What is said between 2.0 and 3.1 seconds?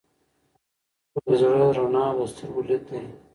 او د سترګو لید دی.